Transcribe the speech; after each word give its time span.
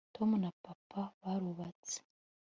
Tom 0.15 0.29
na 0.43 0.51
papa 0.63 1.01
barubatse 1.21 1.97